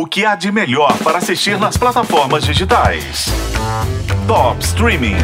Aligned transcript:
O 0.00 0.06
que 0.06 0.24
há 0.24 0.34
de 0.34 0.50
melhor 0.50 0.96
para 1.04 1.18
assistir 1.18 1.58
nas 1.58 1.76
plataformas 1.76 2.42
digitais? 2.42 3.26
Top 4.26 4.58
Streaming. 4.64 5.16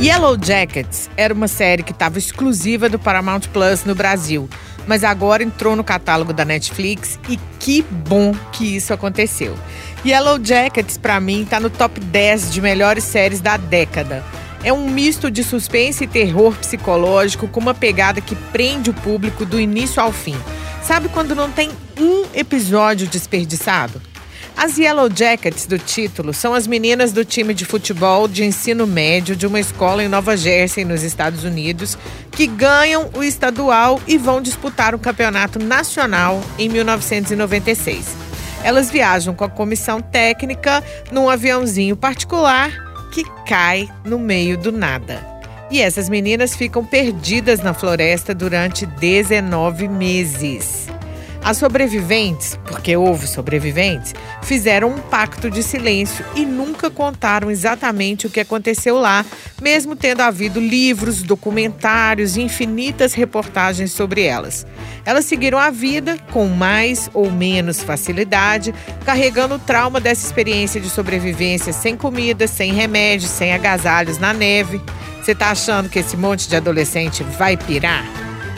Yellow 0.00 0.36
Jackets 0.36 1.08
era 1.16 1.32
uma 1.32 1.46
série 1.46 1.84
que 1.84 1.92
estava 1.92 2.18
exclusiva 2.18 2.88
do 2.88 2.98
Paramount 2.98 3.42
Plus 3.52 3.84
no 3.84 3.94
Brasil, 3.94 4.50
mas 4.84 5.04
agora 5.04 5.44
entrou 5.44 5.76
no 5.76 5.84
catálogo 5.84 6.32
da 6.32 6.44
Netflix 6.44 7.20
e 7.28 7.38
que 7.60 7.82
bom 7.82 8.34
que 8.50 8.74
isso 8.74 8.92
aconteceu. 8.92 9.56
Yellow 10.04 10.40
Jackets, 10.42 10.98
para 10.98 11.20
mim, 11.20 11.42
está 11.42 11.60
no 11.60 11.70
top 11.70 12.00
10 12.00 12.52
de 12.52 12.60
melhores 12.60 13.04
séries 13.04 13.40
da 13.40 13.56
década. 13.56 14.24
É 14.64 14.72
um 14.72 14.90
misto 14.90 15.30
de 15.30 15.44
suspense 15.44 16.02
e 16.02 16.08
terror 16.08 16.52
psicológico 16.56 17.46
com 17.46 17.60
uma 17.60 17.74
pegada 17.74 18.20
que 18.20 18.34
prende 18.34 18.90
o 18.90 18.94
público 18.94 19.46
do 19.46 19.60
início 19.60 20.02
ao 20.02 20.10
fim. 20.10 20.36
Sabe 20.82 21.08
quando 21.08 21.34
não 21.34 21.50
tem 21.50 21.70
um 21.98 22.24
episódio 22.34 23.06
desperdiçado? 23.06 24.00
As 24.56 24.76
Yellow 24.76 25.08
Jackets 25.14 25.64
do 25.64 25.78
título 25.78 26.34
são 26.34 26.52
as 26.52 26.66
meninas 26.66 27.12
do 27.12 27.24
time 27.24 27.54
de 27.54 27.64
futebol 27.64 28.26
de 28.26 28.44
ensino 28.44 28.86
médio 28.86 29.36
de 29.36 29.46
uma 29.46 29.60
escola 29.60 30.02
em 30.02 30.08
Nova 30.08 30.36
Jersey, 30.36 30.84
nos 30.84 31.02
Estados 31.02 31.44
Unidos, 31.44 31.96
que 32.32 32.46
ganham 32.46 33.08
o 33.14 33.22
estadual 33.22 34.00
e 34.06 34.18
vão 34.18 34.42
disputar 34.42 34.94
o 34.94 34.98
campeonato 34.98 35.58
nacional 35.58 36.42
em 36.58 36.68
1996. 36.68 38.06
Elas 38.62 38.90
viajam 38.90 39.34
com 39.34 39.44
a 39.44 39.48
comissão 39.48 40.02
técnica 40.02 40.84
num 41.10 41.30
aviãozinho 41.30 41.96
particular 41.96 42.70
que 43.12 43.24
cai 43.46 43.88
no 44.04 44.18
meio 44.18 44.58
do 44.58 44.70
nada. 44.70 45.29
E 45.70 45.80
essas 45.80 46.08
meninas 46.08 46.56
ficam 46.56 46.84
perdidas 46.84 47.60
na 47.60 47.72
floresta 47.72 48.34
durante 48.34 48.84
19 48.84 49.88
meses. 49.88 50.88
As 51.42 51.56
sobreviventes, 51.56 52.58
porque 52.66 52.94
houve 52.94 53.26
sobreviventes, 53.26 54.14
fizeram 54.42 54.90
um 54.90 54.98
pacto 54.98 55.50
de 55.50 55.62
silêncio 55.62 56.24
e 56.34 56.44
nunca 56.44 56.90
contaram 56.90 57.50
exatamente 57.50 58.26
o 58.26 58.30
que 58.30 58.40
aconteceu 58.40 58.98
lá, 58.98 59.24
mesmo 59.60 59.96
tendo 59.96 60.20
havido 60.20 60.60
livros, 60.60 61.22
documentários 61.22 62.36
e 62.36 62.42
infinitas 62.42 63.14
reportagens 63.14 63.90
sobre 63.92 64.22
elas. 64.22 64.66
Elas 65.04 65.24
seguiram 65.24 65.58
a 65.58 65.70
vida 65.70 66.18
com 66.30 66.46
mais 66.46 67.08
ou 67.14 67.30
menos 67.30 67.82
facilidade, 67.82 68.74
carregando 69.06 69.54
o 69.54 69.58
trauma 69.58 69.98
dessa 69.98 70.26
experiência 70.26 70.78
de 70.78 70.90
sobrevivência 70.90 71.72
sem 71.72 71.96
comida, 71.96 72.46
sem 72.46 72.74
remédios, 72.74 73.30
sem 73.30 73.54
agasalhos 73.54 74.18
na 74.18 74.34
neve. 74.34 74.80
Você 75.30 75.34
tá 75.36 75.52
achando 75.52 75.88
que 75.88 76.00
esse 76.00 76.16
monte 76.16 76.48
de 76.48 76.56
adolescente 76.56 77.22
vai 77.22 77.56
pirar? 77.56 78.04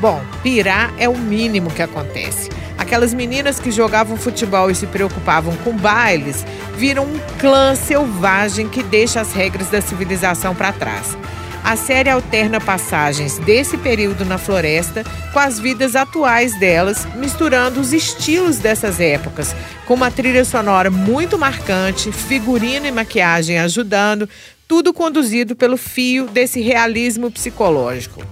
Bom, 0.00 0.20
pirar 0.42 0.92
é 0.98 1.08
o 1.08 1.16
mínimo 1.16 1.70
que 1.70 1.80
acontece. 1.80 2.50
Aquelas 2.76 3.14
meninas 3.14 3.60
que 3.60 3.70
jogavam 3.70 4.16
futebol 4.16 4.68
e 4.68 4.74
se 4.74 4.84
preocupavam 4.88 5.54
com 5.58 5.76
bailes 5.76 6.44
viram 6.76 7.04
um 7.04 7.20
clã 7.38 7.76
selvagem 7.76 8.68
que 8.68 8.82
deixa 8.82 9.20
as 9.20 9.32
regras 9.32 9.68
da 9.68 9.80
civilização 9.80 10.56
para 10.56 10.72
trás. 10.72 11.16
A 11.62 11.76
série 11.76 12.10
alterna 12.10 12.60
passagens 12.60 13.38
desse 13.38 13.76
período 13.76 14.24
na 14.24 14.36
floresta 14.36 15.04
com 15.32 15.38
as 15.38 15.60
vidas 15.60 15.94
atuais 15.94 16.58
delas, 16.58 17.06
misturando 17.14 17.80
os 17.80 17.92
estilos 17.92 18.58
dessas 18.58 18.98
épocas, 18.98 19.54
com 19.84 19.94
uma 19.94 20.10
trilha 20.10 20.44
sonora 20.44 20.90
muito 20.90 21.38
marcante, 21.38 22.10
figurino 22.10 22.86
e 22.86 22.92
maquiagem 22.92 23.58
ajudando, 23.58 24.28
tudo 24.68 24.92
conduzido 24.92 25.54
pelo 25.54 25.76
fio 25.76 26.26
desse 26.26 26.60
realismo 26.60 27.30
psicológico. 27.30 28.22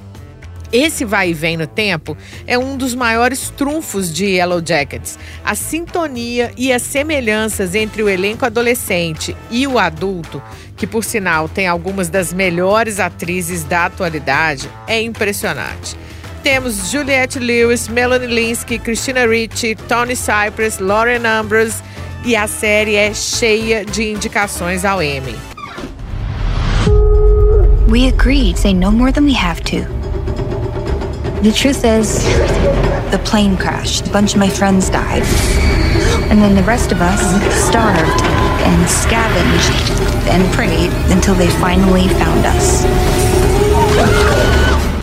Esse 0.73 1.05
vai 1.05 1.31
e 1.31 1.33
vem 1.33 1.57
no 1.57 1.69
tempo 1.69 2.17
é 2.49 2.59
um 2.59 2.77
dos 2.77 2.97
maiores 2.97 3.49
trunfos 3.51 4.13
de 4.13 4.25
Yellow 4.25 4.61
Jackets. 4.65 5.17
A 5.45 5.55
sintonia 5.55 6.51
e 6.57 6.73
as 6.73 6.83
semelhanças 6.83 7.77
entre 7.77 8.03
o 8.03 8.09
elenco 8.09 8.45
adolescente 8.45 9.37
e 9.53 9.69
o 9.69 9.79
adulto, 9.79 10.43
que 10.77 10.85
por 10.85 11.05
sinal 11.05 11.49
tem 11.49 11.69
algumas 11.69 12.09
das 12.09 12.33
melhores 12.33 12.99
atrizes 12.99 13.63
da 13.63 13.87
atualidade, 13.87 14.69
é 14.89 15.01
impressionante. 15.01 15.97
Temos 16.43 16.91
Juliette 16.91 17.39
Lewis, 17.39 17.87
Melanie 17.87 18.27
Linsky, 18.27 18.81
Christina 18.81 19.27
Ricci, 19.27 19.77
Tony 19.89 20.17
Cypress, 20.17 20.83
Lauren 20.83 21.25
Ambrose 21.25 21.81
e 22.25 22.35
a 22.35 22.49
série 22.49 22.97
é 22.97 23.15
cheia 23.15 23.85
de 23.85 24.11
indicações 24.11 24.85
ao 24.85 25.01
Emmy. 25.01 25.54
We 27.95 28.09
agreed, 28.09 28.59
say 28.59 28.75
no 28.75 28.91
more 28.91 29.13
than 29.13 29.25
we 29.25 29.35
have 29.35 29.63
to. 29.71 29.83
The 31.45 31.53
truth 31.53 31.85
is, 31.85 32.25
the 33.13 33.21
plane 33.25 33.57
crashed. 33.57 34.09
A 34.09 34.11
bunch 34.11 34.33
of 34.33 34.41
my 34.41 34.49
friends 34.49 34.91
died. 34.91 35.23
And 36.29 36.43
then 36.43 36.57
the 36.57 36.65
rest 36.65 36.91
of 36.91 37.01
us 37.01 37.21
starved 37.69 38.21
and 38.67 38.91
scavenged 38.91 39.71
and 40.29 40.43
prayed 40.55 40.91
until 41.13 41.37
they 41.37 41.47
finally 41.61 42.09
found 42.09 42.45
us. 42.45 42.83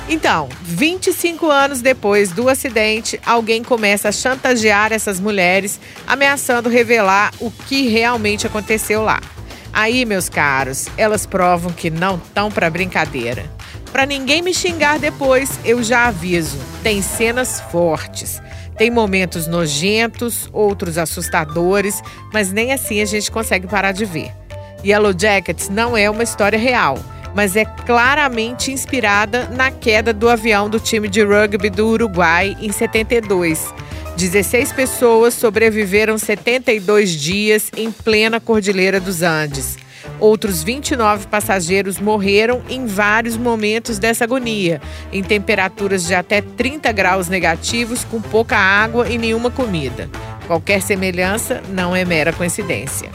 Então, 0.09 0.49
25 0.61 1.49
anos 1.49 1.81
depois 1.81 2.33
do 2.33 2.49
acidente, 2.49 3.17
alguém 3.25 3.63
começa 3.63 4.09
a 4.09 4.11
chantagear 4.11 4.91
essas 4.91 5.17
mulheres, 5.17 5.79
ameaçando 6.05 6.67
revelar 6.67 7.31
o 7.39 7.49
que 7.49 7.87
realmente 7.87 8.45
aconteceu 8.45 9.01
lá. 9.01 9.21
Aí, 9.73 10.05
meus 10.05 10.27
caros, 10.27 10.87
elas 10.97 11.25
provam 11.25 11.71
que 11.71 11.89
não 11.89 12.15
estão 12.15 12.51
para 12.51 12.69
brincadeira. 12.69 13.45
Para 13.91 14.05
ninguém 14.05 14.41
me 14.41 14.53
xingar 14.53 14.99
depois, 14.99 15.59
eu 15.63 15.81
já 15.83 16.07
aviso: 16.07 16.57
tem 16.83 17.01
cenas 17.01 17.61
fortes. 17.71 18.41
Tem 18.77 18.89
momentos 18.89 19.47
nojentos, 19.47 20.49
outros 20.51 20.97
assustadores, 20.97 22.01
mas 22.33 22.51
nem 22.51 22.73
assim 22.73 23.01
a 23.01 23.05
gente 23.05 23.29
consegue 23.29 23.67
parar 23.67 23.91
de 23.91 24.05
ver. 24.05 24.31
Yellow 24.83 25.13
Jackets 25.15 25.69
não 25.69 25.95
é 25.95 26.09
uma 26.09 26.23
história 26.23 26.57
real, 26.57 26.97
mas 27.35 27.55
é 27.55 27.63
claramente 27.63 28.71
inspirada 28.71 29.47
na 29.49 29.69
queda 29.69 30.11
do 30.11 30.27
avião 30.27 30.69
do 30.69 30.79
time 30.79 31.07
de 31.07 31.23
rugby 31.23 31.69
do 31.69 31.87
Uruguai 31.87 32.57
em 32.59 32.71
72. 32.71 33.71
16 34.21 34.71
pessoas 34.73 35.33
sobreviveram 35.33 36.15
72 36.15 37.09
dias 37.09 37.71
em 37.75 37.91
plena 37.91 38.39
Cordilheira 38.39 38.99
dos 38.99 39.23
Andes. 39.23 39.79
Outros 40.19 40.61
29 40.61 41.25
passageiros 41.25 41.99
morreram 41.99 42.61
em 42.69 42.85
vários 42.85 43.35
momentos 43.35 43.97
dessa 43.97 44.25
agonia, 44.25 44.79
em 45.11 45.23
temperaturas 45.23 46.05
de 46.05 46.13
até 46.13 46.39
30 46.39 46.91
graus 46.91 47.29
negativos, 47.29 48.03
com 48.03 48.21
pouca 48.21 48.55
água 48.55 49.09
e 49.09 49.17
nenhuma 49.17 49.49
comida. 49.49 50.07
Qualquer 50.45 50.83
semelhança 50.83 51.59
não 51.69 51.95
é 51.95 52.05
mera 52.05 52.31
coincidência. 52.31 53.09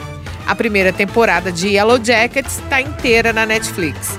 A 0.44 0.56
primeira 0.56 0.92
temporada 0.92 1.52
de 1.52 1.68
Yellow 1.68 2.04
Jackets 2.04 2.58
está 2.58 2.80
inteira 2.80 3.32
na 3.32 3.46
Netflix. 3.46 4.18